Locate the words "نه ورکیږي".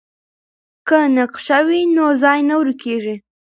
2.49-3.15